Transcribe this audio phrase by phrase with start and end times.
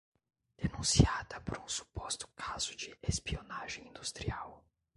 [0.57, 4.65] Denunciada por um suposto caso de espionagem industrial